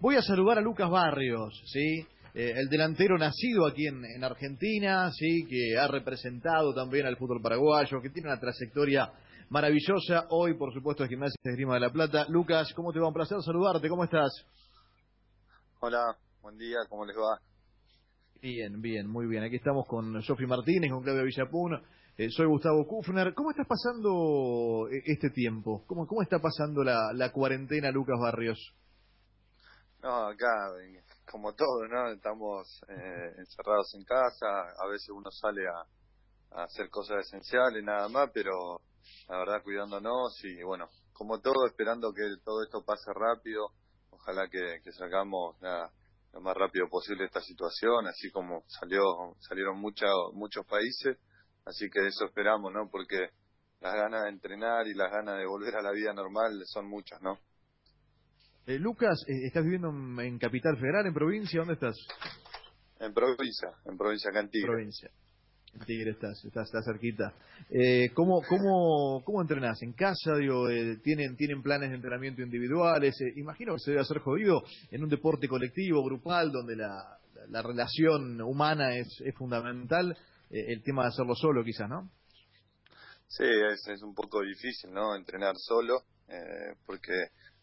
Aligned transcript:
Voy 0.00 0.16
a 0.16 0.22
saludar 0.22 0.58
a 0.58 0.62
Lucas 0.62 0.88
Barrios, 0.90 1.62
¿sí? 1.66 2.06
Eh, 2.34 2.52
el 2.56 2.68
delantero 2.68 3.18
nacido 3.18 3.66
aquí 3.66 3.86
en, 3.86 4.24
Argentina, 4.24 5.10
sí, 5.12 5.44
que 5.46 5.78
ha 5.78 5.86
representado 5.86 6.72
también 6.74 7.04
al 7.04 7.18
fútbol 7.18 7.42
paraguayo, 7.42 8.00
que 8.00 8.08
tiene 8.08 8.30
una 8.30 8.40
trayectoria 8.40 9.12
maravillosa. 9.50 10.26
Hoy, 10.30 10.56
por 10.56 10.72
supuesto, 10.72 11.04
es 11.04 11.10
Gimnasia 11.10 11.38
de 11.44 11.52
Grima 11.52 11.74
de 11.74 11.80
la 11.80 11.90
Plata. 11.90 12.26
Lucas, 12.30 12.72
¿cómo 12.74 12.90
te 12.90 13.00
va? 13.00 13.08
Un 13.08 13.12
placer 13.12 13.36
saludarte. 13.42 13.88
¿Cómo 13.88 14.04
estás? 14.04 14.32
Hola, 15.80 16.16
buen 16.40 16.56
día. 16.56 16.78
¿Cómo 16.88 17.04
les 17.04 17.16
va? 17.16 17.38
Bien, 18.40 18.80
bien, 18.80 19.06
muy 19.06 19.26
bien. 19.26 19.44
Aquí 19.44 19.56
estamos 19.56 19.86
con 19.86 20.22
Sofi 20.22 20.46
Martínez, 20.46 20.90
con 20.90 21.02
Claudio 21.02 21.24
Villapun. 21.24 21.82
Eh, 22.16 22.30
soy 22.30 22.46
Gustavo 22.46 22.86
Kufner. 22.86 23.34
¿Cómo 23.34 23.50
estás 23.50 23.66
pasando 23.66 24.88
eh, 24.90 25.02
este 25.04 25.28
tiempo? 25.28 25.84
¿Cómo, 25.86 26.06
cómo 26.06 26.22
está 26.22 26.38
pasando 26.38 26.82
la, 26.82 27.12
la 27.12 27.30
cuarentena, 27.30 27.90
Lucas 27.90 28.16
Barrios? 28.18 28.74
No, 30.04 30.26
acá, 30.26 30.70
como 31.24 31.54
todo, 31.54 31.88
¿no? 31.88 32.12
Estamos 32.12 32.78
eh, 32.88 33.32
encerrados 33.38 33.94
en 33.94 34.04
casa, 34.04 34.46
a 34.78 34.86
veces 34.86 35.08
uno 35.08 35.30
sale 35.30 35.62
a, 35.66 36.62
hacer 36.62 36.90
cosas 36.90 37.26
esenciales, 37.26 37.82
nada 37.82 38.06
más, 38.10 38.28
pero 38.34 38.82
la 39.30 39.38
verdad 39.38 39.62
cuidándonos 39.62 40.38
y 40.44 40.62
bueno, 40.62 40.90
como 41.14 41.40
todo, 41.40 41.66
esperando 41.66 42.12
que 42.12 42.20
todo 42.44 42.62
esto 42.62 42.84
pase 42.84 43.14
rápido, 43.14 43.70
ojalá 44.10 44.46
que, 44.50 44.82
que 44.84 44.92
salgamos 44.92 45.56
lo 45.62 46.40
más 46.42 46.54
rápido 46.54 46.86
posible 46.90 47.24
esta 47.24 47.40
situación, 47.40 48.06
así 48.06 48.30
como 48.30 48.62
salió 48.68 49.04
salieron 49.38 49.80
muchos 49.80 50.10
muchos 50.34 50.66
países, 50.66 51.16
así 51.64 51.88
que 51.88 52.06
eso 52.06 52.26
esperamos, 52.26 52.70
¿no? 52.74 52.90
Porque 52.90 53.30
las 53.80 53.94
ganas 53.94 54.24
de 54.24 54.28
entrenar 54.28 54.86
y 54.86 54.92
las 54.92 55.10
ganas 55.10 55.38
de 55.38 55.46
volver 55.46 55.76
a 55.76 55.82
la 55.82 55.92
vida 55.92 56.12
normal 56.12 56.62
son 56.66 56.90
muchas, 56.90 57.22
¿no? 57.22 57.38
Eh, 58.66 58.78
Lucas, 58.78 59.22
eh, 59.28 59.46
¿estás 59.46 59.62
viviendo 59.62 59.90
en, 60.22 60.38
Capital 60.38 60.78
Federal, 60.78 61.06
en 61.06 61.12
provincia? 61.12 61.60
¿Dónde 61.60 61.74
estás? 61.74 61.96
En 62.98 63.12
provincia, 63.12 63.68
en 63.84 63.98
provincia 63.98 64.30
acá 64.30 64.40
en 64.40 64.48
Tigre. 64.48 64.68
Provincia. 64.68 65.10
En 65.74 65.80
Tigre 65.80 66.12
estás, 66.12 66.42
estás, 66.42 66.70
cerquita. 66.82 67.34
Eh, 67.68 68.08
¿cómo, 68.14 68.40
cómo, 68.48 69.22
¿Cómo 69.22 69.42
entrenás? 69.42 69.82
¿En 69.82 69.92
casa? 69.92 70.36
Digo, 70.38 70.70
eh, 70.70 70.96
¿tienen, 71.02 71.36
¿Tienen 71.36 71.62
planes 71.62 71.90
de 71.90 71.96
entrenamiento 71.96 72.40
individuales? 72.40 73.14
imagino 73.36 73.74
que 73.74 73.80
se 73.80 73.90
debe 73.90 74.00
hacer 74.00 74.20
jodido 74.20 74.62
en 74.90 75.02
un 75.02 75.10
deporte 75.10 75.46
colectivo, 75.46 76.02
grupal, 76.02 76.50
donde 76.50 76.76
la, 76.76 77.18
la, 77.48 77.60
relación 77.60 78.40
humana 78.40 78.96
es, 78.96 79.08
es 79.26 79.34
fundamental. 79.34 80.16
el 80.48 80.82
tema 80.82 81.02
de 81.02 81.08
hacerlo 81.08 81.34
solo, 81.34 81.62
quizás, 81.62 81.90
¿no? 81.90 82.08
Sí, 83.26 83.44
es, 83.44 83.86
es 83.88 84.02
un 84.02 84.14
poco 84.14 84.40
difícil, 84.40 84.90
¿no? 84.90 85.14
Entrenar 85.16 85.54
solo, 85.58 86.04
porque 86.86 87.12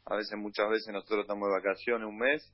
a 0.05 0.15
veces, 0.15 0.37
muchas 0.37 0.69
veces 0.69 0.93
nosotros 0.93 1.21
estamos 1.21 1.47
de 1.49 1.55
vacaciones 1.55 2.07
un 2.07 2.17
mes, 2.17 2.53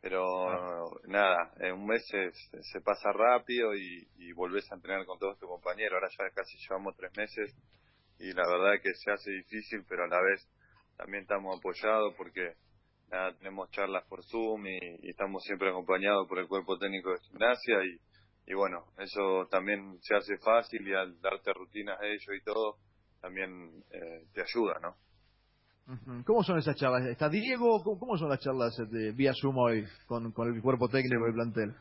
pero 0.00 1.00
nada, 1.06 1.52
en 1.58 1.72
un 1.72 1.86
mes 1.86 2.06
se, 2.06 2.30
se 2.62 2.80
pasa 2.80 3.12
rápido 3.12 3.74
y, 3.74 4.08
y, 4.16 4.32
volvés 4.32 4.70
a 4.70 4.76
entrenar 4.76 5.04
con 5.04 5.18
todos 5.18 5.38
tus 5.38 5.48
compañeros. 5.48 5.94
Ahora 5.94 6.08
ya 6.16 6.34
casi 6.34 6.56
llevamos 6.58 6.94
tres 6.96 7.10
meses 7.16 7.54
y 8.18 8.32
la 8.32 8.46
verdad 8.46 8.80
que 8.82 8.94
se 8.94 9.10
hace 9.10 9.30
difícil, 9.30 9.84
pero 9.88 10.04
a 10.04 10.08
la 10.08 10.20
vez 10.20 10.48
también 10.96 11.22
estamos 11.22 11.58
apoyados 11.58 12.14
porque 12.16 12.54
nada, 13.08 13.36
tenemos 13.36 13.70
charlas 13.70 14.04
por 14.08 14.24
Zoom 14.24 14.66
y, 14.66 15.08
estamos 15.08 15.42
siempre 15.44 15.70
acompañados 15.70 16.28
por 16.28 16.38
el 16.38 16.48
cuerpo 16.48 16.78
técnico 16.78 17.10
de 17.10 17.20
gimnasia 17.20 17.84
y, 17.84 18.00
y 18.52 18.54
bueno, 18.54 18.86
eso 18.98 19.46
también 19.50 19.98
se 20.02 20.14
hace 20.14 20.38
fácil 20.38 20.86
y 20.86 20.94
al 20.94 21.20
darte 21.20 21.52
rutinas 21.52 22.00
a 22.00 22.06
ellos 22.06 22.30
y 22.34 22.44
todo, 22.44 22.76
también 23.20 23.84
eh, 23.90 24.24
te 24.32 24.42
ayuda, 24.42 24.78
¿no? 24.80 24.96
¿Cómo 26.24 26.42
son 26.42 26.58
esas 26.58 26.74
charlas? 26.76 27.06
¿Está 27.06 27.28
Diego? 27.28 27.82
¿Cómo, 27.82 28.18
son 28.18 28.28
las 28.28 28.40
charlas 28.40 28.76
de 28.90 29.12
vía 29.12 29.32
Zoom 29.40 29.56
hoy 29.58 29.86
con, 30.06 30.26
el 30.26 30.60
cuerpo 30.60 30.88
técnico 30.88 31.24
del 31.24 31.34
plantel? 31.34 31.74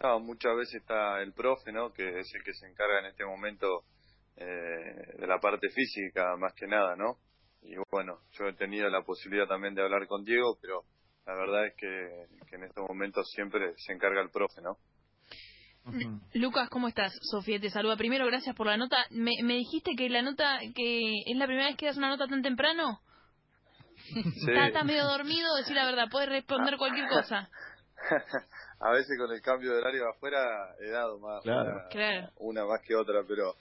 No, 0.00 0.20
muchas 0.20 0.56
veces 0.56 0.82
está 0.82 1.20
el 1.20 1.32
profe, 1.32 1.72
¿no? 1.72 1.92
Que 1.92 2.20
es 2.20 2.32
el 2.34 2.44
que 2.44 2.52
se 2.54 2.66
encarga 2.68 3.00
en 3.00 3.06
este 3.06 3.24
momento 3.24 3.82
eh, 4.36 5.16
de 5.18 5.26
la 5.26 5.40
parte 5.40 5.68
física, 5.70 6.36
más 6.36 6.52
que 6.54 6.68
nada, 6.68 6.94
¿no? 6.94 7.18
Y 7.62 7.74
bueno, 7.90 8.20
yo 8.32 8.46
he 8.46 8.54
tenido 8.54 8.88
la 8.88 9.02
posibilidad 9.02 9.48
también 9.48 9.74
de 9.74 9.82
hablar 9.82 10.06
con 10.06 10.24
Diego, 10.24 10.56
pero 10.60 10.84
la 11.26 11.34
verdad 11.34 11.66
es 11.66 11.74
que, 11.76 12.26
que 12.48 12.56
en 12.56 12.64
estos 12.64 12.88
momentos 12.88 13.28
siempre 13.32 13.74
se 13.78 13.92
encarga 13.92 14.20
el 14.20 14.30
profe, 14.30 14.60
¿no? 14.60 14.76
Lucas, 16.34 16.68
¿cómo 16.70 16.88
estás? 16.88 17.12
Sofía 17.22 17.60
te 17.60 17.70
saluda. 17.70 17.96
Primero, 17.96 18.26
gracias 18.26 18.54
por 18.54 18.66
la 18.66 18.76
nota. 18.76 19.04
¿Me, 19.10 19.32
dijiste 19.42 19.92
que 19.96 20.08
la 20.08 20.22
nota, 20.22 20.60
que 20.74 21.22
es 21.26 21.36
la 21.36 21.46
primera 21.46 21.68
vez 21.68 21.76
que 21.76 21.86
das 21.86 21.96
una 21.96 22.08
nota 22.08 22.26
tan 22.26 22.42
temprano? 22.42 23.00
Sí. 23.96 24.50
¿Estás, 24.50 24.84
medio 24.84 25.04
dormido? 25.04 25.54
Decir 25.56 25.76
la 25.76 25.84
verdad, 25.84 26.06
puedes 26.10 26.28
responder 26.28 26.76
cualquier 26.76 27.08
cosa. 27.08 27.50
a 28.80 28.90
veces 28.90 29.16
con 29.18 29.32
el 29.32 29.40
cambio 29.40 29.72
de 29.72 29.78
horario 29.78 30.08
afuera 30.08 30.74
he 30.80 30.90
dado 30.90 31.18
más 31.18 31.44
Una, 32.38 32.64
más 32.66 32.80
que 32.82 32.96
otra, 32.96 33.22
pero 33.26 33.54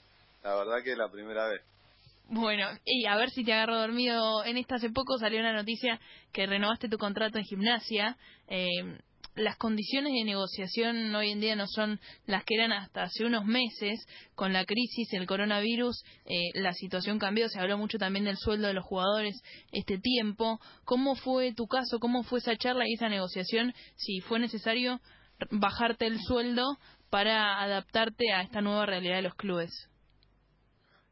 la 0.43 0.55
verdad 0.55 0.83
que 0.83 0.91
es 0.91 0.97
la 0.97 1.09
primera 1.09 1.47
vez. 1.47 1.61
Bueno, 2.27 2.67
y 2.85 3.05
a 3.05 3.17
ver 3.17 3.29
si 3.29 3.43
te 3.43 3.53
agarro 3.53 3.77
dormido. 3.77 4.43
En 4.45 4.57
esta 4.57 4.75
hace 4.75 4.89
poco 4.89 5.17
salió 5.17 5.39
una 5.39 5.53
noticia 5.53 5.99
que 6.31 6.45
renovaste 6.45 6.87
tu 6.87 6.97
contrato 6.97 7.37
en 7.37 7.43
gimnasia. 7.43 8.17
Eh, 8.47 8.99
las 9.35 9.57
condiciones 9.57 10.13
de 10.13 10.23
negociación 10.23 11.13
hoy 11.15 11.31
en 11.31 11.39
día 11.39 11.55
no 11.55 11.67
son 11.67 11.99
las 12.25 12.43
que 12.43 12.55
eran 12.55 12.71
hasta 12.73 13.03
hace 13.03 13.25
unos 13.25 13.45
meses. 13.45 14.05
Con 14.35 14.53
la 14.53 14.65
crisis, 14.65 15.11
el 15.13 15.27
coronavirus, 15.27 16.03
eh, 16.25 16.49
la 16.55 16.73
situación 16.73 17.19
cambió. 17.19 17.47
Se 17.49 17.59
habló 17.59 17.77
mucho 17.77 17.97
también 17.97 18.25
del 18.25 18.37
sueldo 18.37 18.67
de 18.67 18.73
los 18.73 18.85
jugadores 18.85 19.41
este 19.71 19.97
tiempo. 19.99 20.59
¿Cómo 20.83 21.15
fue 21.15 21.53
tu 21.53 21.67
caso? 21.67 21.99
¿Cómo 21.99 22.23
fue 22.23 22.39
esa 22.39 22.55
charla 22.57 22.87
y 22.87 22.93
esa 22.93 23.09
negociación? 23.09 23.73
Si 23.95 24.19
fue 24.19 24.39
necesario 24.39 24.99
bajarte 25.49 26.05
el 26.05 26.19
sueldo 26.19 26.77
para 27.09 27.61
adaptarte 27.61 28.31
a 28.31 28.41
esta 28.41 28.61
nueva 28.61 28.85
realidad 28.85 29.17
de 29.17 29.21
los 29.23 29.35
clubes. 29.35 29.71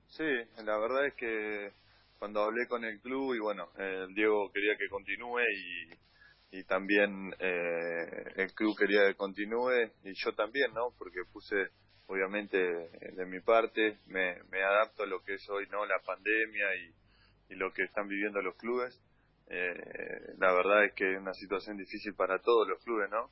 Sí, 0.08 0.24
la 0.63 0.78
verdad 0.78 1.08
es 1.08 1.13
que 1.16 1.72
cuando 2.18 2.41
hablé 2.41 2.68
con 2.68 2.84
el 2.84 3.00
club 3.00 3.34
y 3.35 3.40
bueno, 3.40 3.69
el 3.78 4.13
Diego 4.13 4.52
quería 4.52 4.78
que 4.78 4.90
continúe 4.90 5.41
y 5.41 6.09
y 6.52 6.64
también 6.64 7.34
eh, 7.40 8.34
el 8.36 8.54
club 8.54 8.76
quería 8.78 9.08
que 9.08 9.16
continúe 9.16 9.92
y 10.04 10.14
yo 10.14 10.34
también, 10.34 10.74
¿no? 10.74 10.94
Porque 10.98 11.22
puse, 11.32 11.56
obviamente, 12.08 12.58
de 12.58 13.26
mi 13.26 13.40
parte, 13.40 14.00
me, 14.08 14.42
me 14.50 14.64
adapto 14.64 15.04
a 15.04 15.08
lo 15.08 15.22
que 15.24 15.36
es 15.36 15.50
hoy, 15.50 15.68
¿no? 15.70 15.86
La 15.86 16.00
pandemia 16.00 16.76
y, 16.76 17.54
y 17.54 17.56
lo 17.56 17.72
que 17.72 17.84
están 17.84 18.08
viviendo 18.08 18.42
los 18.42 18.56
clubes. 18.56 19.00
Eh, 19.48 20.34
la 20.38 20.54
verdad 20.54 20.86
es 20.86 20.94
que 20.94 21.12
es 21.12 21.20
una 21.20 21.34
situación 21.34 21.78
difícil 21.78 22.14
para 22.16 22.40
todos 22.40 22.68
los 22.68 22.84
clubes, 22.84 23.09
¿no? 23.12 23.30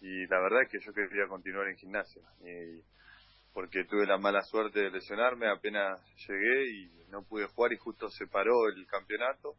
Y 0.00 0.26
la 0.26 0.40
verdad 0.40 0.62
es 0.62 0.68
que 0.70 0.80
yo 0.84 0.92
quería 0.92 1.28
continuar 1.28 1.68
en 1.68 1.76
gimnasia. 1.76 2.22
Y, 2.40 2.82
porque 3.52 3.84
tuve 3.84 4.06
la 4.06 4.18
mala 4.18 4.42
suerte 4.42 4.80
de 4.80 4.90
lesionarme, 4.90 5.48
apenas 5.48 6.00
llegué 6.28 6.68
y 6.68 7.06
no 7.08 7.22
pude 7.24 7.46
jugar 7.46 7.72
y 7.72 7.78
justo 7.78 8.08
se 8.10 8.26
paró 8.26 8.68
el 8.68 8.86
campeonato 8.86 9.56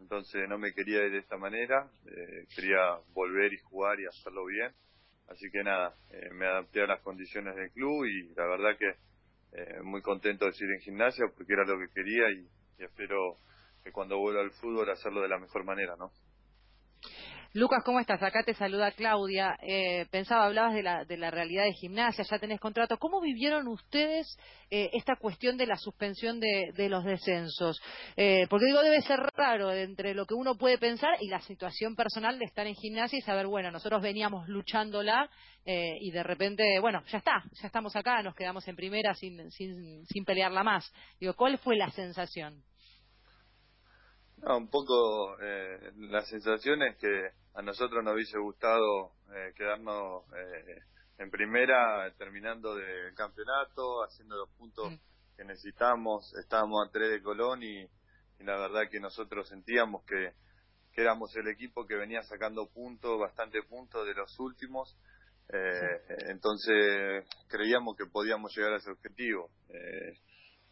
entonces 0.00 0.48
no 0.48 0.58
me 0.58 0.72
quería 0.72 1.04
ir 1.04 1.12
de 1.12 1.18
esta 1.18 1.36
manera, 1.36 1.90
eh, 2.06 2.46
quería 2.54 2.98
volver 3.12 3.52
y 3.52 3.58
jugar 3.58 4.00
y 4.00 4.06
hacerlo 4.06 4.46
bien, 4.46 4.72
así 5.28 5.50
que 5.50 5.62
nada, 5.62 5.94
eh, 6.10 6.30
me 6.32 6.46
adapté 6.46 6.82
a 6.82 6.86
las 6.86 7.00
condiciones 7.00 7.54
del 7.56 7.70
club 7.72 8.04
y 8.06 8.34
la 8.34 8.46
verdad 8.46 8.76
que 8.78 8.94
eh, 9.52 9.80
muy 9.82 10.02
contento 10.02 10.46
de 10.46 10.52
seguir 10.52 10.74
en 10.74 10.80
gimnasia 10.80 11.26
porque 11.36 11.52
era 11.52 11.64
lo 11.64 11.78
que 11.78 11.92
quería 11.92 12.30
y, 12.30 12.48
y 12.78 12.84
espero 12.84 13.38
que 13.82 13.92
cuando 13.92 14.18
vuelva 14.18 14.42
al 14.42 14.50
fútbol 14.52 14.90
hacerlo 14.90 15.22
de 15.22 15.28
la 15.28 15.38
mejor 15.38 15.64
manera, 15.64 15.96
¿no? 15.96 16.12
Lucas, 17.58 17.82
¿cómo 17.84 17.98
estás? 17.98 18.22
Acá 18.22 18.44
te 18.44 18.54
saluda 18.54 18.92
Claudia. 18.92 19.58
Eh, 19.62 20.06
pensaba, 20.12 20.46
hablabas 20.46 20.74
de 20.74 20.84
la, 20.84 21.04
de 21.04 21.16
la 21.16 21.32
realidad 21.32 21.64
de 21.64 21.72
gimnasia, 21.72 22.22
ya 22.22 22.38
tenés 22.38 22.60
contrato. 22.60 22.98
¿Cómo 22.98 23.20
vivieron 23.20 23.66
ustedes 23.66 24.38
eh, 24.70 24.90
esta 24.92 25.16
cuestión 25.16 25.56
de 25.56 25.66
la 25.66 25.74
suspensión 25.74 26.38
de, 26.38 26.70
de 26.76 26.88
los 26.88 27.02
descensos? 27.02 27.82
Eh, 28.16 28.46
porque 28.48 28.66
digo, 28.66 28.80
debe 28.80 29.02
ser 29.02 29.18
raro 29.34 29.72
entre 29.72 30.14
lo 30.14 30.24
que 30.24 30.34
uno 30.34 30.56
puede 30.56 30.78
pensar 30.78 31.16
y 31.20 31.26
la 31.26 31.40
situación 31.40 31.96
personal 31.96 32.38
de 32.38 32.44
estar 32.44 32.64
en 32.64 32.76
gimnasia 32.76 33.18
y 33.18 33.22
saber, 33.22 33.48
bueno, 33.48 33.72
nosotros 33.72 34.02
veníamos 34.02 34.48
luchándola 34.48 35.28
y 35.66 36.10
de 36.12 36.22
repente, 36.22 36.78
bueno, 36.78 37.02
ya 37.08 37.18
está, 37.18 37.42
ya 37.60 37.66
estamos 37.66 37.94
acá, 37.94 38.22
nos 38.22 38.34
quedamos 38.34 38.66
en 38.68 38.74
primera 38.74 39.12
sin, 39.12 39.50
sin, 39.50 40.06
sin 40.06 40.24
pelearla 40.24 40.62
más. 40.62 40.90
Digo, 41.20 41.34
¿cuál 41.34 41.58
fue 41.58 41.76
la 41.76 41.90
sensación? 41.90 42.62
No, 44.42 44.56
un 44.56 44.68
poco 44.68 45.36
eh, 45.40 45.92
la 45.96 46.22
sensación 46.22 46.82
es 46.82 46.96
que 46.96 47.30
a 47.58 47.62
nosotros 47.62 48.04
nos 48.04 48.14
hubiese 48.14 48.38
gustado 48.38 49.14
eh, 49.34 49.52
quedarnos 49.56 50.22
eh, 50.32 50.80
en 51.18 51.28
primera, 51.28 52.08
terminando 52.16 52.76
del 52.76 53.12
campeonato, 53.16 54.04
haciendo 54.04 54.36
los 54.36 54.48
puntos 54.50 54.94
que 55.36 55.42
necesitamos. 55.42 56.32
Estábamos 56.36 56.86
a 56.86 56.92
tres 56.92 57.10
de 57.10 57.20
Colón 57.20 57.64
y, 57.64 57.84
la 58.44 58.56
verdad 58.56 58.88
que 58.88 59.00
nosotros 59.00 59.48
sentíamos 59.48 60.04
que, 60.04 60.34
que, 60.92 61.00
éramos 61.00 61.34
el 61.34 61.48
equipo 61.48 61.84
que 61.84 61.96
venía 61.96 62.22
sacando 62.22 62.68
puntos, 62.68 63.18
bastante 63.18 63.60
puntos 63.64 64.06
de 64.06 64.14
los 64.14 64.38
últimos. 64.38 64.96
Eh, 65.52 66.28
entonces 66.28 67.26
creíamos 67.48 67.96
que 67.96 68.06
podíamos 68.06 68.56
llegar 68.56 68.74
a 68.74 68.76
ese 68.76 68.92
objetivo. 68.92 69.50
Eh, 69.70 70.16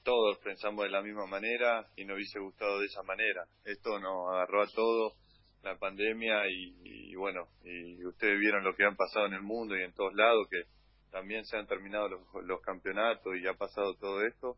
todos 0.05 0.39
pensamos 0.39 0.85
de 0.85 0.91
la 0.91 1.03
misma 1.03 1.27
manera 1.27 1.85
y 1.97 2.05
nos 2.05 2.15
hubiese 2.15 2.39
gustado 2.39 2.79
de 2.79 2.87
esa 2.87 3.03
manera. 3.03 3.45
Esto 3.65 3.99
nos 3.99 4.33
agarró 4.33 4.63
a 4.63 4.69
todos, 4.69 5.15
la 5.67 5.79
pandemia 5.79 6.49
y, 6.49 7.15
bueno, 7.17 7.49
y 7.65 8.05
ustedes 8.05 8.39
vieron 8.39 8.63
lo 8.63 8.75
que 8.77 8.85
han 8.85 8.97
pasado 8.97 9.27
en 9.27 9.35
el 9.35 9.43
mundo 9.43 9.77
y 9.77 9.83
en 9.83 9.93
todos 9.93 10.15
lados, 10.15 10.47
que 10.49 10.63
también 11.11 11.45
se 11.45 11.57
han 11.57 11.67
terminado 11.67 12.09
los, 12.09 12.21
los 12.45 12.61
campeonatos 12.61 13.37
y 13.37 13.47
ha 13.47 13.55
pasado 13.55 13.95
todo 13.97 14.25
esto. 14.25 14.57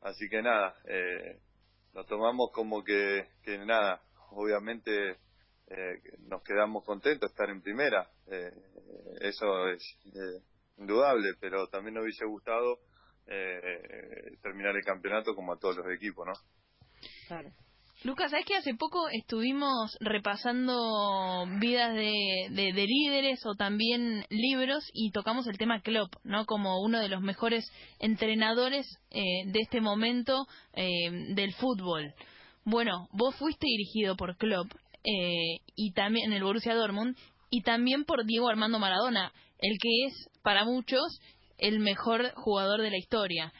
Así 0.00 0.28
que 0.28 0.42
nada, 0.42 0.74
eh, 0.86 1.38
nos 1.94 2.06
tomamos 2.06 2.50
como 2.52 2.82
que, 2.82 3.28
que 3.44 3.58
nada, 3.58 4.02
obviamente 4.30 5.18
eh, 5.68 6.02
nos 6.20 6.42
quedamos 6.42 6.84
contentos 6.84 7.28
de 7.28 7.32
estar 7.32 7.50
en 7.50 7.62
primera, 7.62 8.10
eh, 8.26 8.50
eso 9.20 9.68
es 9.68 9.82
eh, 10.06 10.42
indudable, 10.78 11.34
pero 11.38 11.68
también 11.68 11.94
nos 11.94 12.04
hubiese 12.04 12.24
gustado 12.24 12.80
eh, 13.26 14.36
terminar 14.42 14.74
el 14.74 14.84
campeonato 14.84 15.34
como 15.34 15.52
a 15.52 15.58
todos 15.58 15.76
los 15.76 15.86
equipos, 15.94 16.26
¿no? 16.26 16.32
Claro. 17.28 17.50
Lucas, 18.02 18.30
¿sabes 18.30 18.46
que 18.46 18.56
hace 18.56 18.74
poco 18.74 19.10
estuvimos 19.10 19.94
repasando 20.00 21.46
vidas 21.58 21.94
de, 21.94 22.48
de, 22.50 22.86
líderes 22.86 23.44
o 23.44 23.54
también 23.54 24.24
libros 24.30 24.88
y 24.94 25.10
tocamos 25.10 25.46
el 25.46 25.58
tema 25.58 25.82
Klopp, 25.82 26.14
¿no? 26.24 26.46
Como 26.46 26.80
uno 26.80 26.98
de 26.98 27.10
los 27.10 27.20
mejores 27.20 27.70
entrenadores 27.98 28.86
eh, 29.10 29.44
de 29.44 29.60
este 29.60 29.82
momento 29.82 30.46
eh, 30.72 31.10
del 31.34 31.52
fútbol. 31.52 32.14
Bueno, 32.64 33.06
vos 33.12 33.36
fuiste 33.36 33.66
dirigido 33.66 34.16
por 34.16 34.38
Klopp 34.38 34.72
eh, 35.04 35.60
y 35.76 35.92
también 35.92 36.30
en 36.30 36.38
el 36.38 36.42
Borussia 36.42 36.74
Dortmund 36.74 37.18
y 37.50 37.60
también 37.60 38.06
por 38.06 38.24
Diego 38.24 38.48
Armando 38.48 38.78
Maradona, 38.78 39.30
el 39.58 39.76
que 39.78 40.06
es 40.06 40.30
para 40.42 40.64
muchos 40.64 41.20
el 41.58 41.80
mejor 41.80 42.32
jugador 42.34 42.80
de 42.80 42.92
la 42.92 42.96
historia. 42.96 43.52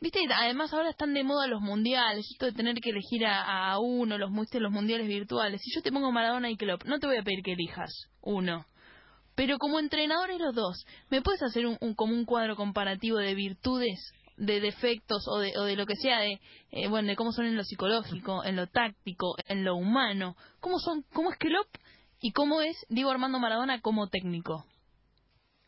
Viste, 0.00 0.20
además 0.34 0.72
ahora 0.72 0.88
están 0.88 1.12
de 1.12 1.22
moda 1.24 1.46
los 1.46 1.60
mundiales, 1.60 2.26
esto 2.30 2.46
de 2.46 2.52
tener 2.52 2.74
que 2.76 2.88
elegir 2.88 3.26
a, 3.26 3.78
uno, 3.78 4.16
los, 4.16 4.30
los 4.30 4.72
mundiales 4.72 5.06
virtuales. 5.06 5.60
Si 5.62 5.70
yo 5.74 5.82
te 5.82 5.92
pongo 5.92 6.10
Maradona 6.10 6.48
y 6.50 6.56
Klopp, 6.56 6.84
no 6.84 6.98
te 6.98 7.06
voy 7.06 7.18
a 7.18 7.22
pedir 7.22 7.42
que 7.44 7.52
elijas 7.52 8.08
uno. 8.22 8.64
Pero 9.34 9.58
como 9.58 9.78
entrenadores 9.78 10.40
los 10.40 10.54
dos, 10.54 10.86
¿me 11.10 11.20
puedes 11.20 11.42
hacer 11.42 11.66
un, 11.66 11.76
como 11.94 12.14
un 12.14 12.24
cuadro 12.24 12.56
comparativo 12.56 13.18
de 13.18 13.34
virtudes, 13.34 14.12
de 14.38 14.60
defectos 14.60 15.22
o 15.28 15.38
de, 15.38 15.52
o 15.58 15.64
de 15.64 15.76
lo 15.76 15.84
que 15.84 15.96
sea, 15.96 16.20
de, 16.20 16.40
eh, 16.70 16.88
bueno, 16.88 17.08
de 17.08 17.16
cómo 17.16 17.32
son 17.32 17.44
en 17.44 17.56
lo 17.56 17.62
psicológico, 17.62 18.42
en 18.42 18.56
lo 18.56 18.68
táctico, 18.68 19.34
en 19.48 19.64
lo 19.64 19.76
humano? 19.76 20.34
¿Cómo, 20.60 20.78
son, 20.78 21.04
cómo 21.12 21.30
es 21.30 21.36
Klopp 21.36 21.68
y 22.22 22.32
cómo 22.32 22.62
es 22.62 22.74
Diego 22.88 23.10
Armando 23.10 23.38
Maradona 23.38 23.82
como 23.82 24.08
técnico? 24.08 24.64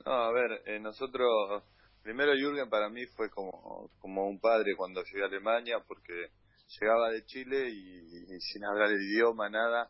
a 0.04 0.32
ver, 0.32 0.62
eh, 0.66 0.80
nosotros 0.80 1.62
Primero 2.02 2.34
Jürgen 2.34 2.68
para 2.68 2.88
mí 2.88 3.06
fue 3.06 3.30
como, 3.30 3.88
como 4.00 4.26
un 4.26 4.40
padre 4.40 4.74
cuando 4.76 5.04
llegué 5.04 5.22
a 5.22 5.26
Alemania 5.26 5.78
porque 5.86 6.30
llegaba 6.80 7.10
de 7.10 7.24
Chile 7.26 7.68
y, 7.70 8.40
sin 8.40 8.64
hablar 8.64 8.90
el 8.90 9.02
idioma, 9.02 9.48
nada. 9.48 9.88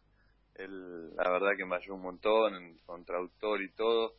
Él, 0.55 1.15
la 1.17 1.31
verdad 1.31 1.57
que 1.57 1.65
me 1.65 1.77
ayudó 1.77 1.95
un 1.95 2.03
montón 2.03 2.79
con 2.85 3.07
traductor 3.07 3.63
y 3.63 3.73
todo. 3.73 4.15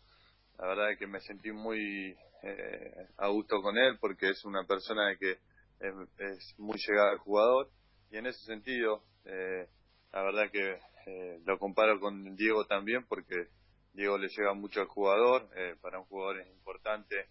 La 0.58 0.68
verdad 0.68 0.98
que 0.98 1.06
me 1.06 1.20
sentí 1.20 1.52
muy 1.52 2.18
eh, 2.42 3.08
a 3.18 3.28
gusto 3.28 3.62
con 3.62 3.78
él 3.78 3.98
porque 4.00 4.30
es 4.30 4.44
una 4.44 4.66
persona 4.66 5.10
de 5.10 5.18
que 5.18 5.38
es, 5.80 6.56
muy 6.58 6.78
llegada 6.78 7.12
al 7.12 7.18
jugador 7.20 7.70
y 8.10 8.18
en 8.18 8.26
ese 8.26 8.44
sentido 8.46 9.04
eh, 9.26 9.68
la 10.12 10.24
verdad 10.24 10.52
que 10.52 10.80
eh, 11.06 11.40
lo 11.46 11.60
comparo 11.60 12.00
con 12.00 12.36
Diego 12.36 12.66
también 12.66 13.06
porque 13.08 13.48
Diego 13.94 14.18
le 14.18 14.30
llega 14.30 14.54
mucho 14.54 14.82
al 14.82 14.88
jugador, 14.88 15.48
para 15.82 16.00
un 16.00 16.06
jugador 16.06 16.40
es 16.40 16.48
importante 16.48 17.28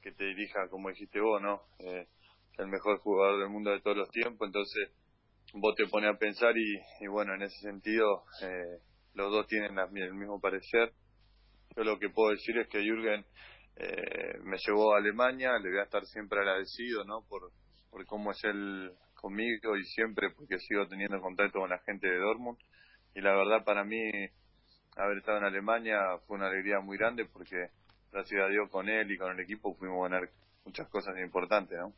que 0.00 0.12
te 0.12 0.24
dirija, 0.24 0.68
como 0.68 0.88
dijiste 0.90 1.20
vos, 1.20 1.40
¿no? 1.42 1.62
Eh, 1.78 2.06
el 2.58 2.66
mejor 2.66 2.98
jugador 2.98 3.40
del 3.40 3.50
mundo 3.50 3.70
de 3.70 3.80
todos 3.80 3.96
los 3.96 4.10
tiempos, 4.10 4.46
entonces 4.46 4.90
vos 5.54 5.74
te 5.76 5.86
pones 5.86 6.14
a 6.14 6.18
pensar 6.18 6.54
y, 6.56 7.06
bueno, 7.06 7.34
en 7.34 7.42
ese 7.42 7.58
sentido 7.60 8.24
eh, 8.42 8.80
los 9.14 9.32
dos 9.32 9.46
tienen 9.46 9.78
el 9.78 10.14
mismo 10.14 10.40
parecer. 10.40 10.92
Yo 11.76 11.84
lo 11.84 11.98
que 11.98 12.10
puedo 12.10 12.30
decir 12.30 12.58
es 12.58 12.68
que 12.68 12.82
Jürgen 12.82 13.24
eh, 13.76 14.38
me 14.42 14.56
llevó 14.58 14.94
a 14.94 14.98
Alemania, 14.98 15.58
le 15.58 15.70
voy 15.70 15.78
a 15.78 15.84
estar 15.84 16.04
siempre 16.06 16.40
agradecido, 16.40 17.04
¿no? 17.04 17.22
Por, 17.28 17.52
por 17.90 18.04
cómo 18.06 18.32
es 18.32 18.42
él 18.44 18.92
conmigo 19.14 19.76
y 19.76 19.84
siempre 19.84 20.30
porque 20.30 20.58
sigo 20.58 20.86
teniendo 20.88 21.20
contacto 21.20 21.60
con 21.60 21.70
la 21.70 21.78
gente 21.80 22.08
de 22.08 22.18
Dortmund. 22.18 22.58
Y 23.14 23.20
la 23.20 23.34
verdad 23.34 23.64
para 23.64 23.84
mí 23.84 24.00
haber 24.96 25.18
estado 25.18 25.38
en 25.38 25.44
Alemania 25.44 25.98
fue 26.26 26.36
una 26.36 26.48
alegría 26.48 26.80
muy 26.80 26.98
grande 26.98 27.24
porque 27.24 27.70
gracias 28.12 28.40
a 28.42 28.48
Dios 28.48 28.68
con 28.70 28.88
él 28.88 29.10
y 29.10 29.18
con 29.18 29.32
el 29.32 29.40
equipo 29.40 29.76
pudimos 29.76 30.08
ganar 30.08 30.28
muchas 30.64 30.88
cosas 30.88 31.16
importantes, 31.18 31.78
¿no? 31.78 31.92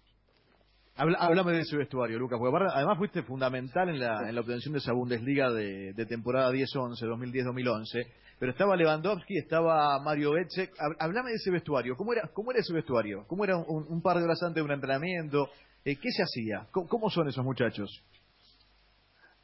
Háblame 0.97 1.53
de 1.53 1.61
ese 1.61 1.77
vestuario, 1.79 2.19
Lucas, 2.19 2.39
porque 2.39 2.67
además 2.75 2.99
fuiste 2.99 3.23
fundamental 3.23 3.89
en 3.89 4.01
la, 4.01 4.29
en 4.29 4.35
la 4.35 4.41
obtención 4.43 4.73
de 4.73 4.81
esa 4.81 4.93
Bundesliga 4.93 5.51
de, 5.51 5.95
temporada 6.07 6.53
10-11, 6.53 6.99
2010-2011, 6.99 8.07
pero 8.39 8.53
estaba 8.53 8.77
Lewandowski, 8.77 9.39
estaba 9.39 9.99
Mario 10.01 10.33
Becek. 10.33 10.73
Háblame 10.99 11.31
de 11.31 11.37
ese 11.37 11.51
vestuario, 11.51 11.97
¿cómo 11.97 12.13
era, 12.13 12.29
cómo 12.35 12.51
era 12.51 12.61
ese 12.61 12.75
vestuario? 12.75 13.25
¿Cómo 13.29 13.45
era 13.45 13.57
un, 13.57 14.03
par 14.03 14.19
de 14.19 14.25
horas 14.25 14.43
antes 14.43 14.57
de 14.57 14.63
un 14.63 14.73
entrenamiento? 14.73 15.49
Eh, 15.85 15.97
¿Qué 15.97 16.11
se 16.11 16.23
hacía? 16.23 16.67
¿Cómo, 16.71 17.09
son 17.09 17.29
esos 17.29 17.45
muchachos? 17.45 18.05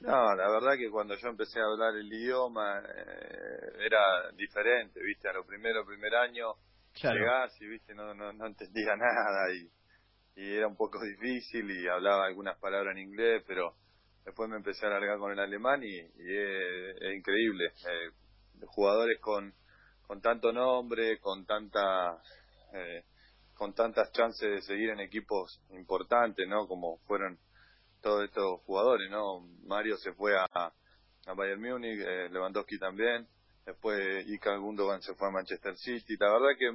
No, 0.06 0.36
la 0.36 0.48
verdad 0.48 0.76
que 0.78 0.88
cuando 0.88 1.16
yo 1.16 1.28
empecé 1.28 1.58
a 1.58 1.64
hablar 1.64 1.96
el 1.96 2.12
idioma 2.12 2.78
eh, 2.78 3.86
era 3.86 4.30
diferente, 4.36 5.02
viste, 5.02 5.28
a 5.28 5.32
lo 5.32 5.44
primero, 5.44 5.84
primer 5.84 6.14
año 6.14 6.54
llegás 6.94 7.60
y 7.60 7.66
viste, 7.66 7.92
no, 7.92 8.14
no, 8.14 8.32
no 8.32 8.46
entendía 8.46 8.94
nada 8.96 9.52
y, 9.52 9.68
y 10.40 10.54
era 10.54 10.68
un 10.68 10.76
poco 10.76 11.02
difícil 11.02 11.68
y 11.72 11.88
hablaba 11.88 12.26
algunas 12.26 12.56
palabras 12.58 12.96
en 12.96 13.02
inglés, 13.02 13.42
pero 13.48 13.74
después 14.24 14.48
me 14.48 14.58
empecé 14.58 14.86
a 14.86 14.90
alargar 14.90 15.18
con 15.18 15.32
el 15.32 15.40
alemán 15.40 15.82
y, 15.82 15.98
es, 15.98 17.14
increíble. 17.16 17.66
Eh, 17.66 18.10
jugadores 18.66 19.18
con, 19.20 19.52
con 20.06 20.20
tanto 20.20 20.52
nombre, 20.52 21.18
con 21.18 21.44
tanta... 21.44 22.22
Eh, 22.72 23.04
con 23.54 23.72
tantas 23.72 24.12
chances 24.12 24.50
de 24.50 24.60
seguir 24.60 24.90
en 24.90 25.00
equipos 25.00 25.62
importantes, 25.70 26.46
¿no? 26.46 26.68
Como 26.68 26.98
fueron 27.06 27.38
todos 28.06 28.22
estos 28.22 28.60
jugadores, 28.60 29.10
¿no? 29.10 29.40
Mario 29.64 29.96
se 29.96 30.12
fue 30.12 30.32
a, 30.38 30.72
Bayern 31.34 31.60
Múnich, 31.60 31.98
eh, 32.06 32.28
Lewandowski 32.30 32.78
también, 32.78 33.26
después 33.64 34.24
Ika 34.28 34.58
Gundogan 34.58 35.02
se 35.02 35.12
fue 35.16 35.26
a 35.26 35.32
Manchester 35.32 35.76
City. 35.76 36.16
La 36.16 36.30
verdad 36.30 36.56
que 36.56 36.70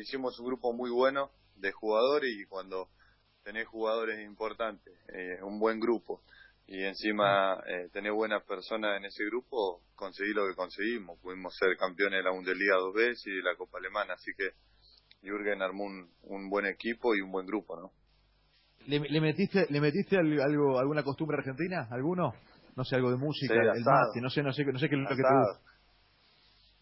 hicimos 0.00 0.38
un 0.38 0.46
grupo 0.46 0.72
muy 0.72 0.88
bueno 0.88 1.30
de 1.56 1.72
jugadores 1.72 2.34
y 2.34 2.46
cuando 2.46 2.88
tenés 3.42 3.66
jugadores 3.66 4.24
importantes, 4.24 4.94
eh, 5.12 5.42
un 5.42 5.58
buen 5.58 5.78
grupo 5.78 6.22
y 6.66 6.82
encima 6.84 7.62
eh, 7.66 7.90
tenés 7.92 8.14
buenas 8.14 8.42
personas 8.44 8.96
en 8.96 9.04
ese 9.04 9.26
grupo, 9.26 9.82
conseguí 9.94 10.32
lo 10.32 10.48
que 10.48 10.54
conseguimos. 10.54 11.18
Pudimos 11.20 11.54
ser 11.54 11.76
campeones 11.76 12.20
de 12.20 12.22
la 12.22 12.30
Bundesliga 12.30 12.76
dos 12.76 12.94
veces 12.94 13.26
y 13.26 13.36
de 13.36 13.42
la 13.42 13.56
Copa 13.56 13.76
Alemana, 13.76 14.14
así 14.14 14.32
que 14.38 14.52
Jürgen 15.20 15.60
armó 15.60 15.84
un, 15.84 16.10
un 16.22 16.48
buen 16.48 16.64
equipo 16.64 17.14
y 17.14 17.20
un 17.20 17.30
buen 17.30 17.44
grupo, 17.44 17.76
¿no? 17.76 17.92
¿Le, 18.86 19.20
metiste, 19.20 19.66
le 19.70 19.80
metiste 19.80 20.16
algo, 20.16 20.78
alguna 20.78 21.02
costumbre 21.02 21.38
argentina? 21.38 21.88
¿Alguno? 21.90 22.32
No 22.76 22.84
sé, 22.84 22.96
algo 22.96 23.10
de 23.10 23.16
música, 23.16 23.54
el 23.54 23.84
mate, 23.84 24.20
no 24.20 24.30
sé, 24.30 24.42
no 24.42 24.52
sé, 24.52 24.64
no 24.64 24.78
sé 24.78 24.88
qué 24.88 24.94
es 24.96 25.00
lo 25.02 25.08
que 25.08 25.16
te 25.16 25.22
gusta. 25.22 25.72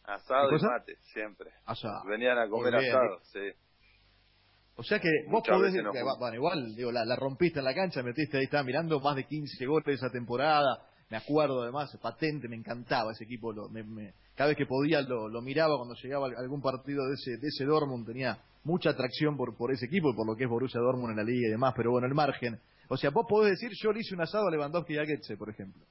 Asado 0.05 0.57
y 0.57 0.63
mate, 0.63 0.97
siempre. 1.13 1.51
Venían 2.07 2.39
a 2.39 2.49
comer 2.49 2.77
asado, 2.77 3.21
sí. 3.25 3.41
O 4.77 4.83
sea 4.83 4.99
que 4.99 5.11
vos 5.29 5.43
podés 5.47 5.73
decir, 5.75 5.87
bueno, 6.19 6.35
igual, 6.35 6.75
digo, 6.75 6.91
la, 6.91 7.05
la, 7.05 7.15
rompiste 7.15 7.59
en 7.59 7.67
la 7.67 7.75
cancha, 7.75 8.03
metiste 8.03 8.39
ahí, 8.39 8.45
estaba 8.45 8.63
mirando 8.63 8.99
más 9.01 9.15
de 9.15 9.25
15 9.25 9.67
goles 9.67 9.97
esa 9.97 10.11
temporada, 10.11 10.90
me 11.11 11.17
acuerdo 11.17 11.63
además, 11.63 11.97
patente, 12.01 12.49
me 12.49 12.57
encantaba 12.57 13.13
ese 13.13 13.25
equipo, 13.25 13.53
lo, 13.53 13.69
me, 13.69 14.15
cada 14.37 14.49
vez 14.49 14.57
que 14.57 14.67
podía 14.67 15.03
lo, 15.03 15.29
lo 15.29 15.43
miraba 15.43 15.77
cuando 15.77 15.95
llegaba 15.95 16.29
algún 16.37 16.63
partido 16.63 17.05
de 17.07 17.15
ese, 17.15 17.37
de 17.37 17.49
ese 17.49 17.65
Dortmund, 17.65 18.07
tenía 18.07 18.39
mucha 18.63 18.91
atracción 18.91 19.37
por, 19.37 19.57
por 19.57 19.73
ese 19.73 19.87
equipo 19.87 20.11
y 20.11 20.15
por 20.15 20.27
lo 20.27 20.37
que 20.37 20.45
es 20.45 20.51
Borussia 20.51 20.81
Dortmund 20.81 21.11
en 21.11 21.17
la 21.17 21.25
liga 21.25 21.49
y 21.49 21.51
demás, 21.51 21.75
pero 21.77 21.91
bueno, 21.91 22.07
el 22.07 22.15
margen. 22.15 22.61
O 22.89 22.97
sea, 22.97 23.11
vos 23.11 23.27
podés 23.29 23.59
decir, 23.59 23.71
yo 23.83 23.93
le 23.93 24.01
hice 24.01 24.15
un 24.15 24.21
asado 24.21 24.47
a 24.47 24.51
Lewandowski 24.51 24.95
y 24.95 24.99
a 24.99 25.05
Goetze, 25.05 25.37
por 25.37 25.51
ejemplo. 25.51 25.85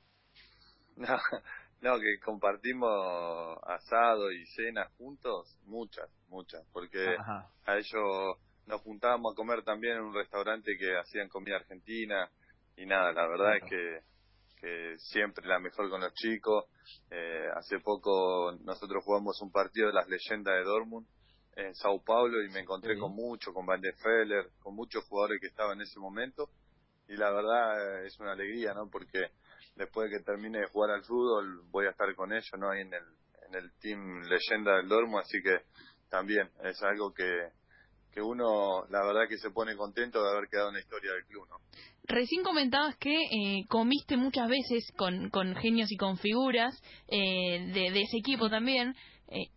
No, 1.82 1.98
que 1.98 2.20
compartimos 2.20 3.58
asado 3.64 4.34
y 4.34 4.46
cena 4.48 4.90
juntos, 4.98 5.58
muchas, 5.66 6.10
muchas, 6.28 6.62
porque 6.74 7.16
a 7.66 7.78
ellos 7.78 8.38
nos 8.66 8.82
juntábamos 8.82 9.32
a 9.32 9.36
comer 9.38 9.64
también 9.64 9.96
en 9.96 10.04
un 10.04 10.14
restaurante 10.14 10.78
que 10.78 10.98
hacían 10.98 11.30
comida 11.30 11.56
argentina 11.56 12.30
y 12.76 12.86
nada, 12.86 13.14
la 13.14 13.28
verdad 13.28 13.56
es 13.56 13.64
que, 13.70 14.00
que 14.60 14.96
siempre 14.98 15.48
la 15.48 15.60
mejor 15.60 15.90
con 15.90 16.02
los 16.02 16.14
chicos. 16.14 16.66
Eh, 17.10 17.48
hace 17.56 17.80
poco 17.80 18.52
nosotros 18.64 19.04
jugamos 19.04 19.42
un 19.42 19.52
partido 19.52 19.88
de 19.88 19.94
las 19.94 20.08
leyendas 20.08 20.54
de 20.56 20.64
Dortmund 20.64 21.08
en 21.56 21.74
Sao 21.76 22.02
Paulo 22.04 22.44
y 22.44 22.50
me 22.50 22.62
encontré 22.62 22.98
con 22.98 23.14
mucho, 23.14 23.54
con 23.54 23.66
Van 23.66 23.82
de 23.82 23.94
Feller, 23.94 24.50
con 24.60 24.76
muchos 24.76 25.06
jugadores 25.06 25.42
que 25.42 25.48
estaban 25.48 25.78
en 25.78 25.84
ese 25.84 26.00
momento 26.00 26.50
y 27.10 27.18
la 27.18 27.32
verdad 27.32 28.04
eh, 28.04 28.08
es 28.08 28.20
una 28.20 28.34
alegría, 28.34 28.74
¿no? 28.74 28.90
Porque 28.90 29.32
después 29.76 30.10
de 30.10 30.18
que 30.18 30.24
termine 30.24 30.60
de 30.60 30.68
jugar 30.68 30.92
al 30.92 31.04
fútbol 31.04 31.64
voy 31.72 31.88
a 31.88 31.92
estar 31.92 32.14
con 32.16 32.32
ellos, 32.32 32.54
¿no? 32.58 32.70
Ahí 32.70 32.82
en 32.82 32.94
el, 32.94 33.04
en 33.48 33.56
el 33.56 33.72
team 33.80 34.22
leyenda 34.24 34.78
del 34.78 34.88
Dormo, 34.88 35.20
así 35.20 35.42
que 35.42 35.62
también 36.10 36.50
es 36.64 36.82
algo 36.84 37.14
que, 37.14 37.50
que 38.14 38.22
uno, 38.22 38.86
la 38.90 39.04
verdad 39.04 39.28
que 39.28 39.38
se 39.38 39.52
pone 39.52 39.76
contento 39.76 40.22
de 40.24 40.30
haber 40.30 40.50
quedado 40.50 40.70
en 40.70 40.76
la 40.76 40.82
historia 40.82 41.14
del 41.14 41.26
club, 41.26 41.48
¿no? 41.50 41.58
Recién 42.04 42.44
comentabas 42.44 42.98
que 42.98 43.14
eh, 43.14 43.66
comiste 43.68 44.18
muchas 44.18 44.50
veces 44.50 44.92
con, 44.98 45.30
con 45.30 45.56
genios 45.56 45.92
y 45.92 45.98
con 45.98 46.18
figuras 46.18 46.74
eh, 47.08 47.72
de, 47.72 47.88
ese 48.02 48.18
equipo 48.18 48.50
también. 48.50 48.96
Eh, 49.28 49.50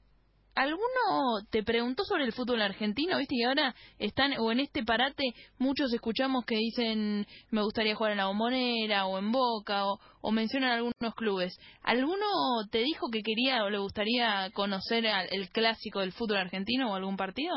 ¿Alguno 0.55 1.41
te 1.51 1.63
preguntó 1.63 2.05
sobre 2.05 2.25
el 2.25 2.35
fútbol 2.35 2.61
argentino? 2.61 3.17
¿Viste? 3.17 3.37
Y 3.37 3.45
ahora 3.45 3.75
están, 3.99 4.35
o 4.39 4.53
en 4.53 4.61
este 4.61 4.85
parate, 4.85 5.33
muchos 5.57 5.91
escuchamos 5.95 6.45
que 6.45 6.57
dicen, 6.57 7.27
me 7.51 7.63
gustaría 7.63 7.95
jugar 7.95 8.13
en 8.13 8.19
la 8.19 8.27
bombonera, 8.27 9.07
o 9.07 9.19
en 9.19 9.33
Boca, 9.33 9.87
o, 9.87 9.99
o 10.21 10.31
mencionan 10.31 10.73
algunos 10.73 11.15
clubes. 11.17 11.59
¿Alguno 11.83 12.27
te 12.71 12.81
dijo 12.81 13.09
que 13.11 13.23
quería 13.23 13.65
o 13.65 13.71
le 13.71 13.79
gustaría 13.79 14.51
conocer 14.53 15.07
el 15.07 15.49
clásico 15.49 16.01
del 16.01 16.13
fútbol 16.13 16.37
argentino 16.37 16.93
o 16.93 16.97
algún 16.97 17.17
partido? 17.17 17.55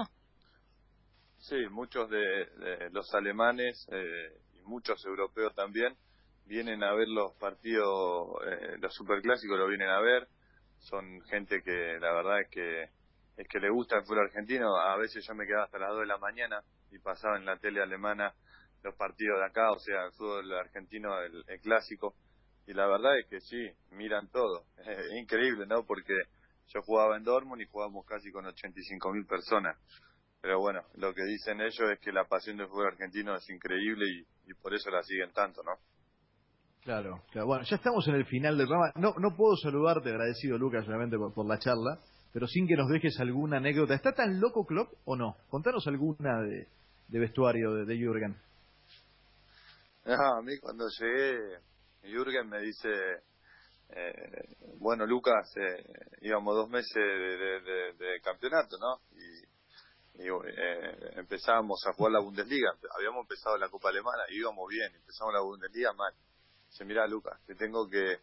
Sí, 1.48 1.68
muchos 1.70 2.10
de, 2.10 2.18
de 2.18 2.90
los 2.92 3.14
alemanes 3.14 3.88
eh, 3.92 4.42
y 4.56 4.62
muchos 4.64 5.04
europeos 5.06 5.54
también 5.56 5.96
vienen 6.46 6.84
a 6.84 6.94
ver 6.94 7.08
los 7.08 7.34
partidos, 7.36 8.30
eh, 8.48 8.78
los 8.80 8.94
superclásicos 8.94 9.58
lo 9.58 9.68
vienen 9.68 9.90
a 9.90 10.02
ver 10.02 10.28
son 10.80 11.22
gente 11.24 11.62
que 11.64 11.98
la 12.00 12.14
verdad 12.14 12.42
es 12.42 12.50
que 12.50 12.90
es 13.38 13.48
que 13.50 13.60
le 13.60 13.70
gusta 13.70 13.98
el 13.98 14.04
fútbol 14.04 14.26
argentino. 14.26 14.78
A 14.78 14.96
veces 14.98 15.26
yo 15.28 15.36
me 15.36 15.46
quedaba 15.46 15.66
hasta 15.66 15.80
las 15.80 15.90
2 15.90 16.02
de 16.02 16.06
la 16.06 16.18
mañana 16.18 16.64
y 16.92 17.00
pasaba 17.00 17.38
en 17.38 17.46
la 17.46 17.58
tele 17.58 17.82
alemana 17.82 18.34
los 18.84 18.96
partidos 18.96 19.40
de 19.40 19.46
acá, 19.46 19.72
o 19.72 19.80
sea, 19.80 20.06
el 20.06 20.12
fútbol 20.14 20.54
argentino, 20.54 21.20
el, 21.20 21.44
clásico. 21.62 22.16
Y 22.68 22.74
la 22.74 22.88
verdad 22.88 23.20
es 23.20 23.26
que 23.28 23.42
sí, 23.42 23.70
miran 23.92 24.30
todo. 24.30 24.66
Increíble, 25.20 25.66
¿no? 25.66 25.86
Porque 25.86 26.14
yo 26.68 26.82
jugaba 26.82 27.18
en 27.18 27.24
Dortmund 27.24 27.62
y 27.62 27.66
jugábamos 27.66 28.06
casi 28.06 28.32
con 28.32 28.46
85 28.46 29.12
mil 29.12 29.26
personas. 29.26 29.78
Pero 30.46 30.60
bueno, 30.60 30.84
lo 30.98 31.12
que 31.12 31.24
dicen 31.24 31.60
ellos 31.60 31.90
es 31.92 32.00
que 32.00 32.12
la 32.12 32.26
pasión 32.26 32.58
del 32.58 32.68
fútbol 32.68 32.90
argentino 32.90 33.36
es 33.36 33.50
increíble 33.50 34.06
y, 34.06 34.52
y 34.52 34.54
por 34.54 34.76
eso 34.76 34.92
la 34.92 35.02
siguen 35.02 35.32
tanto, 35.34 35.64
¿no? 35.64 35.72
Claro, 36.84 37.24
claro. 37.32 37.48
Bueno, 37.48 37.64
ya 37.64 37.78
estamos 37.78 38.08
en 38.08 38.14
el 38.14 38.28
final 38.28 38.56
del 38.56 38.68
programa. 38.68 38.94
No, 38.96 39.16
no 39.18 39.36
puedo 39.36 39.56
saludarte, 39.56 40.10
agradecido 40.10 40.60
Lucas, 40.60 40.86
obviamente, 40.88 41.18
por, 41.18 41.48
la 41.48 41.58
charla, 41.58 42.00
pero 42.32 42.46
sin 42.46 42.68
que 42.68 42.76
nos 42.76 42.88
dejes 42.92 43.20
alguna 43.20 43.58
anécdota. 43.58 43.96
¿Está 43.96 44.14
tan 44.14 44.40
loco 44.40 44.68
Klopp 44.68 44.94
o 45.06 45.16
no? 45.16 45.36
Contanos 45.50 45.88
alguna 45.88 46.44
de, 46.44 46.68
vestuario 47.08 47.74
de, 47.74 47.86
de 47.86 47.98
Jürgen. 47.98 48.38
a 50.06 50.42
mí 50.44 50.60
cuando 50.60 50.86
llegué, 51.00 51.58
Jürgen 52.04 52.48
me 52.50 52.60
dice, 52.60 52.90
eh, 53.90 54.56
bueno, 54.78 55.08
Lucas, 55.08 55.52
eh, 55.58 55.84
íbamos 56.22 56.54
dos 56.54 56.70
meses 56.70 56.94
de, 56.94 58.22
campeonato, 58.22 58.78
¿no? 58.78 59.00
Y, 59.20 59.55
y 60.18 60.28
eh, 60.28 61.12
empezamos 61.16 61.86
a 61.88 61.94
jugar 61.94 62.14
la 62.14 62.20
Bundesliga. 62.20 62.74
Habíamos 62.96 63.22
empezado 63.22 63.58
la 63.58 63.70
Copa 63.70 63.90
Alemana 63.90 64.24
y 64.30 64.40
íbamos 64.40 64.68
bien. 64.70 64.94
Empezamos 64.96 65.34
la 65.34 65.42
Bundesliga 65.42 65.94
mal 65.94 66.14
dice, 66.76 66.86
mira 66.86 67.08
Lucas, 67.08 67.40
te 67.46 67.56
tengo 67.56 67.90
que, 67.90 68.20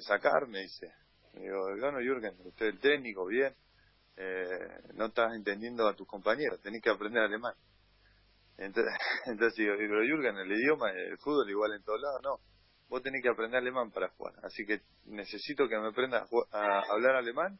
sacar, 0.00 0.48
me 0.48 0.60
dice. 0.60 0.90
Digo, 1.34 1.64
bueno 1.78 1.98
Jürgen, 2.00 2.34
usted 2.46 2.66
es 2.66 2.74
el 2.74 2.80
técnico, 2.80 3.26
bien, 3.26 3.54
eh, 4.16 4.80
no 4.94 5.06
estás 5.06 5.34
entendiendo 5.34 5.86
a 5.86 5.94
tus 5.94 6.06
compañeros, 6.06 6.60
tenés 6.62 6.82
que 6.82 6.90
aprender 6.90 7.22
alemán. 7.22 7.54
Entonces, 8.56 8.92
entonces 9.26 9.56
digo, 9.58 9.74
pero 9.76 10.02
Jürgen, 10.02 10.36
el 10.38 10.52
idioma, 10.52 10.90
el 10.90 11.18
fútbol 11.18 11.50
igual 11.50 11.72
en 11.74 11.82
todos 11.82 12.00
lados, 12.00 12.20
no. 12.22 12.40
Vos 12.88 13.02
tenés 13.02 13.22
que 13.22 13.30
aprender 13.30 13.58
alemán 13.58 13.90
para 13.90 14.08
jugar. 14.10 14.34
Así 14.42 14.66
que 14.66 14.82
necesito 15.06 15.66
que 15.66 15.78
me 15.78 15.88
aprendas 15.88 16.28
a 16.52 16.80
hablar 16.90 17.16
alemán. 17.16 17.58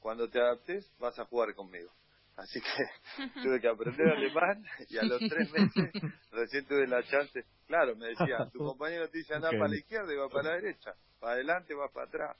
Cuando 0.00 0.28
te 0.28 0.40
adaptes, 0.40 0.92
vas 0.98 1.16
a 1.20 1.24
jugar 1.26 1.54
conmigo. 1.54 1.92
Así 2.36 2.60
que 2.60 3.24
tuve 3.42 3.60
que 3.60 3.68
aprender 3.68 4.08
alemán 4.08 4.64
y 4.88 4.98
a 4.98 5.02
los 5.02 5.20
tres 5.20 5.50
meses 5.52 5.92
recién 6.30 6.66
tuve 6.66 6.86
la 6.86 7.02
chance. 7.02 7.44
Claro, 7.66 7.94
me 7.96 8.08
decía, 8.08 8.48
tu 8.52 8.58
compañero 8.64 9.08
te 9.08 9.18
dice 9.18 9.34
andar 9.34 9.52
para 9.52 9.68
la 9.68 9.76
izquierda 9.76 10.12
y 10.12 10.16
va 10.16 10.28
para 10.28 10.50
la 10.50 10.54
derecha, 10.56 10.94
para 11.20 11.34
adelante 11.34 11.74
va 11.74 11.88
para 11.88 12.06
atrás. 12.06 12.36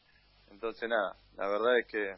Entonces 0.51 0.89
nada, 0.89 1.17
la 1.37 1.49
verdad 1.49 1.79
es 1.79 1.87
que 1.87 2.17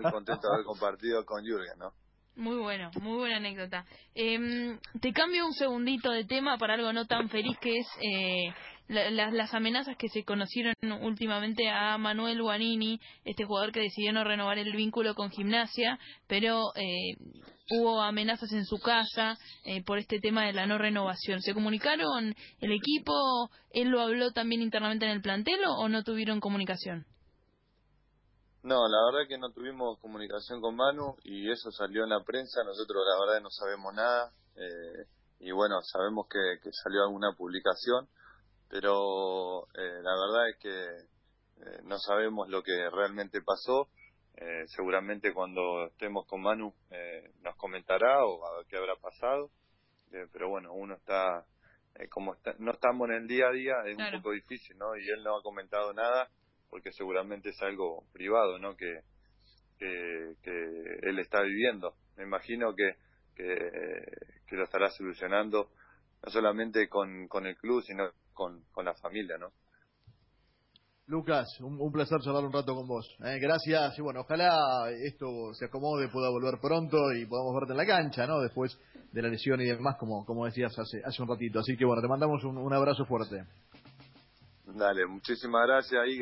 muy 0.00 0.10
contento 0.10 0.48
de 0.48 0.54
haber 0.54 0.64
compartido 0.64 1.24
con 1.24 1.44
Jürgen, 1.44 1.78
¿no? 1.78 1.92
Muy 2.36 2.56
bueno, 2.56 2.90
muy 3.00 3.18
buena 3.18 3.36
anécdota. 3.36 3.84
Eh, 4.14 4.76
te 5.00 5.12
cambio 5.12 5.46
un 5.46 5.52
segundito 5.52 6.10
de 6.10 6.24
tema 6.24 6.58
para 6.58 6.74
algo 6.74 6.92
no 6.92 7.06
tan 7.06 7.28
feliz 7.28 7.56
que 7.60 7.78
es 7.78 7.86
eh, 8.02 8.52
las 8.88 9.54
amenazas 9.54 9.96
que 9.96 10.08
se 10.08 10.24
conocieron 10.24 10.74
últimamente 11.02 11.68
a 11.70 11.96
Manuel 11.96 12.42
Guanini, 12.42 13.00
este 13.24 13.44
jugador 13.44 13.72
que 13.72 13.80
decidió 13.80 14.12
no 14.12 14.24
renovar 14.24 14.58
el 14.58 14.72
vínculo 14.72 15.14
con 15.14 15.30
Gimnasia, 15.30 15.98
pero 16.26 16.74
eh, 16.76 17.16
hubo 17.70 18.02
amenazas 18.02 18.52
en 18.52 18.64
su 18.64 18.78
casa 18.78 19.36
eh, 19.64 19.82
por 19.84 19.98
este 19.98 20.20
tema 20.20 20.44
de 20.44 20.52
la 20.52 20.66
no 20.66 20.76
renovación. 20.76 21.40
¿Se 21.40 21.54
comunicaron 21.54 22.34
el 22.60 22.72
equipo? 22.72 23.50
¿Él 23.70 23.88
lo 23.88 24.00
habló 24.00 24.32
también 24.32 24.60
internamente 24.60 25.06
en 25.06 25.12
el 25.12 25.22
plantel 25.22 25.60
o 25.66 25.88
no 25.88 26.02
tuvieron 26.02 26.40
comunicación? 26.40 27.06
No, 28.62 28.88
la 28.88 28.98
verdad 29.04 29.28
que 29.28 29.36
no 29.36 29.50
tuvimos 29.50 29.98
comunicación 30.00 30.60
con 30.62 30.74
Manu 30.74 31.16
y 31.22 31.50
eso 31.50 31.70
salió 31.70 32.04
en 32.04 32.10
la 32.10 32.22
prensa. 32.24 32.64
Nosotros 32.64 33.02
la 33.06 33.26
verdad 33.26 33.42
no 33.42 33.50
sabemos 33.50 33.94
nada 33.94 34.32
eh, 34.56 35.04
y 35.40 35.52
bueno, 35.52 35.80
sabemos 35.82 36.26
que, 36.30 36.38
que 36.62 36.70
salió 36.72 37.02
alguna 37.02 37.32
publicación 37.32 38.08
pero 38.74 39.68
eh, 39.76 40.02
la 40.02 40.16
verdad 40.16 40.48
es 40.50 40.56
que 40.56 40.68
eh, 40.68 41.80
no 41.84 41.96
sabemos 42.00 42.48
lo 42.48 42.60
que 42.64 42.90
realmente 42.90 43.40
pasó. 43.40 43.88
Eh, 44.36 44.64
seguramente 44.66 45.32
cuando 45.32 45.86
estemos 45.86 46.26
con 46.26 46.42
Manu 46.42 46.74
nos 47.44 47.54
comentará 47.54 48.24
o 48.24 48.44
a 48.44 48.56
ver 48.56 48.66
qué 48.66 48.76
habrá 48.76 48.96
pasado. 48.96 49.52
pero 50.32 50.48
bueno, 50.48 50.72
uno 50.72 50.94
está, 50.96 51.46
como 52.10 52.36
no 52.58 52.72
estamos 52.72 53.10
en 53.10 53.14
el 53.14 53.28
día 53.28 53.46
a 53.46 53.52
día, 53.52 53.74
es 53.86 53.96
un 53.96 54.20
poco 54.20 54.32
difícil, 54.32 54.76
¿no? 54.76 54.96
Y 54.96 55.08
él 55.08 55.22
no 55.22 55.38
ha 55.38 55.42
comentado 55.44 55.92
nada 55.92 56.28
porque 56.68 56.90
seguramente 56.90 57.50
es 57.50 57.62
algo 57.62 58.04
privado, 58.12 58.58
¿no? 58.58 58.76
Que, 58.76 59.02
que, 59.78 60.34
que 60.42 60.98
él 61.02 61.20
está 61.20 61.42
viviendo. 61.42 61.94
Me 62.16 62.24
imagino 62.24 62.74
que, 62.74 62.96
que, 63.36 63.54
que 64.48 64.56
lo 64.56 64.64
estará 64.64 64.90
solucionando 64.90 65.70
no 66.24 66.32
solamente 66.32 66.88
con, 66.88 67.28
con 67.28 67.46
el 67.46 67.56
club, 67.56 67.80
sino 67.84 68.10
con, 68.34 68.62
con 68.72 68.84
la 68.84 68.94
familia, 68.94 69.38
¿no? 69.38 69.50
Lucas, 71.06 71.60
un, 71.60 71.92
placer 71.92 72.18
charlar 72.22 72.44
un 72.44 72.52
rato 72.52 72.74
con 72.74 72.88
vos. 72.88 73.06
¿eh? 73.24 73.38
gracias 73.38 73.98
y 73.98 74.02
bueno, 74.02 74.20
ojalá 74.20 74.90
esto 74.90 75.52
se 75.52 75.66
acomode, 75.66 76.08
pueda 76.08 76.30
volver 76.30 76.58
pronto 76.60 77.12
y 77.12 77.26
podamos 77.26 77.54
verte 77.54 77.72
en 77.72 77.76
la 77.76 77.86
cancha, 77.86 78.26
¿no? 78.26 78.40
Después 78.40 78.78
de 79.12 79.22
la 79.22 79.28
lesión 79.28 79.60
y 79.60 79.66
demás, 79.66 79.96
como, 79.98 80.24
como 80.24 80.46
decías 80.46 80.76
hace, 80.78 81.02
hace 81.04 81.22
un 81.22 81.28
ratito. 81.28 81.60
Así 81.60 81.76
que 81.76 81.84
bueno, 81.84 82.00
te 82.00 82.08
mandamos 82.08 82.42
un, 82.44 82.56
un 82.56 82.72
abrazo 82.72 83.04
fuerte. 83.04 83.44
Dale, 84.64 85.06
muchísimas 85.06 85.66
gracias. 85.66 86.06